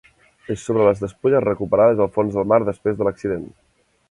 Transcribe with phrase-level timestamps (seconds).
[0.53, 3.47] És sobre les despulles recuperades del fons del mar després de l'accident.